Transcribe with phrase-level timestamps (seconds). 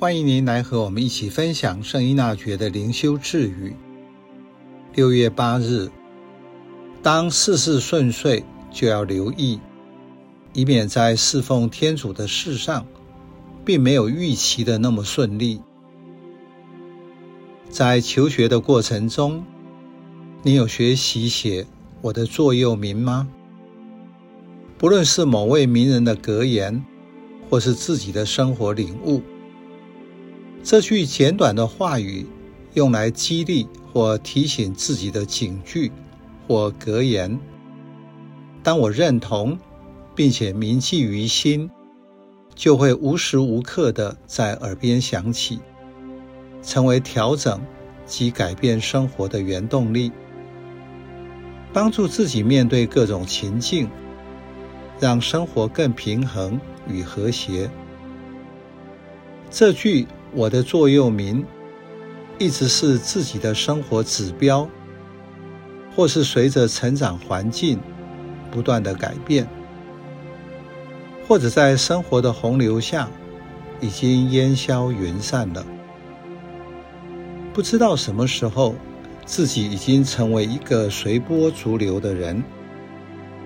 [0.00, 3.76] 欢迎您来和我们一起分享圣依纳爵的灵修智语。
[4.94, 5.90] 六月八日，
[7.02, 8.42] 当事事顺遂，
[8.72, 9.60] 就要留意，
[10.54, 12.86] 以免在侍奉天主的事上，
[13.62, 15.60] 并没有预期的那么顺利。
[17.68, 19.44] 在求学的过程中，
[20.42, 21.66] 你有学习写
[22.00, 23.28] 我的座右铭吗？
[24.78, 26.82] 不论是某位名人的格言，
[27.50, 29.20] 或是自己的生活领悟。
[30.62, 32.26] 这句简短的话语，
[32.74, 35.90] 用来激励或提醒自己的警句
[36.46, 37.40] 或格言。
[38.62, 39.58] 当我认同
[40.14, 41.70] 并且铭记于心，
[42.54, 45.60] 就会无时无刻地在耳边响起，
[46.62, 47.58] 成为调整
[48.04, 50.12] 及改变生活的原动力，
[51.72, 53.88] 帮助自己面对各种情境，
[55.00, 57.70] 让生活更平衡与和谐。
[59.50, 60.06] 这句。
[60.32, 61.44] 我的座右铭
[62.38, 64.68] 一直是自己的生活指标，
[65.94, 67.78] 或是随着成长环境
[68.50, 69.46] 不断的改变，
[71.26, 73.08] 或者在生活的洪流下
[73.80, 75.66] 已经烟消云散了。
[77.52, 78.74] 不知道什么时候，
[79.26, 82.42] 自己已经成为一个随波逐流的人。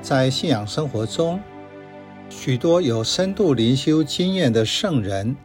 [0.00, 1.40] 在信仰生活中，
[2.30, 5.36] 许多有深度灵修经验的圣人、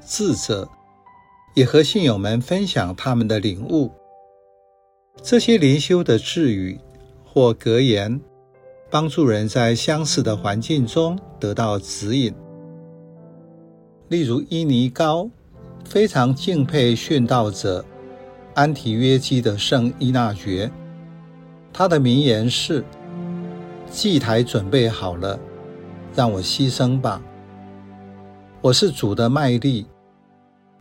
[0.00, 0.68] 智者。
[1.56, 3.90] 也和信友们分享他们的领悟。
[5.22, 6.78] 这些灵修的智语
[7.24, 8.20] 或格言，
[8.90, 12.34] 帮助人在相似的环境中得到指引。
[14.08, 15.30] 例如，伊尼高
[15.82, 17.82] 非常敬佩殉道者
[18.52, 20.70] 安提约基的圣伊纳爵，
[21.72, 22.84] 他的名言是
[23.90, 25.40] ：“祭台准备好了，
[26.14, 27.22] 让我牺牲吧。
[28.60, 29.86] 我是主的麦粒。”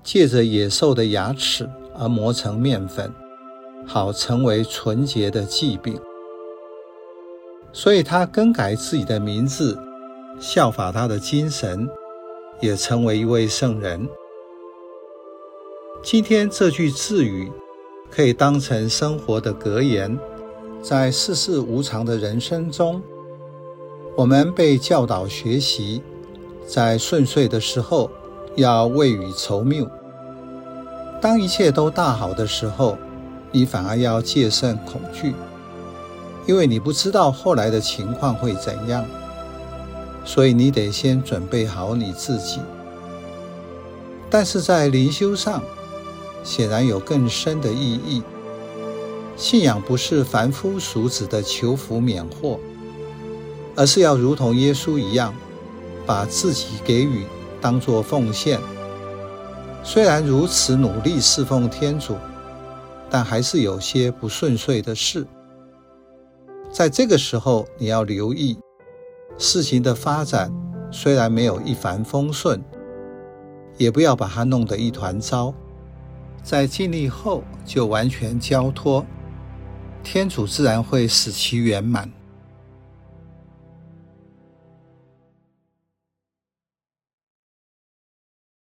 [0.06, 3.11] 借着野兽的牙齿而磨成面粉，
[3.88, 6.00] 好成为纯洁的祭饼。
[7.74, 9.75] 所以他更改自己的名字，
[10.40, 11.90] 效法他的精神，
[12.62, 14.07] 也成为一位圣人。
[16.03, 17.52] 今天这句智语
[18.12, 20.16] 可以当成生活的格言，
[20.84, 23.02] 在世事无常的人生中，
[24.16, 26.03] 我们被教导学习，
[26.68, 28.08] 在顺遂的时候。
[28.58, 29.85] 要未雨绸缪。
[31.25, 33.00] 当一切都大好的时候，
[33.52, 35.34] 你反而要戒慎恐惧，
[36.46, 39.03] 因为你不知道后来的情况会怎样，
[40.24, 42.59] 所以你得先准备好你自己。
[44.30, 45.64] 但是在灵修上，
[46.44, 48.22] 显然有更深的意义。
[49.35, 52.59] 信仰不是凡夫俗子的求福免祸，
[53.75, 55.34] 而是要如同耶稣一样，
[56.06, 57.25] 把自己给予。
[57.59, 58.59] 当作奉献，
[59.88, 62.18] 虽然如此努力侍奉天主，
[63.07, 65.28] 但还是有些不顺遂的事。
[66.72, 68.57] 在这个时候，你要留意
[69.38, 70.51] 事情的发展，
[70.90, 72.59] 虽然没有一帆风顺，
[73.78, 75.53] 也不要把它弄得一团糟。
[76.41, 79.06] 在尽力后，就完全交托，
[80.03, 82.12] 天主自然会使其圆满。